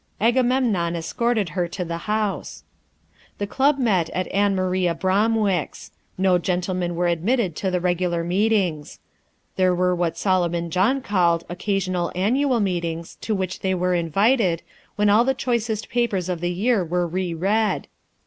[0.19, 2.63] Agamemnon escorted her to the house.
[3.37, 5.91] The Club met at Ann Maria Bromwick's.
[6.17, 8.97] No gentlemen were admitted to the regular meetings.
[9.57, 14.63] There were what Solomon John called "occasional annual meetings," to which they were invited,
[14.95, 17.87] when all the choicest papers of the year were re read.